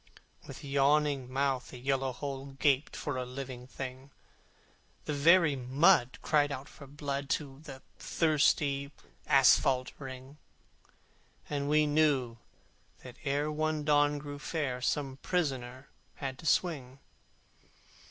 [0.47, 4.09] With yawning mouth the horrid hole Gaped for a living thing;
[5.05, 8.91] The very mud cried out for blood To the thirsty
[9.27, 10.39] asphalte ring:
[11.47, 12.37] And we knew
[13.03, 15.83] that ere one dawn grew fair The fellow
[16.15, 16.97] had to swing.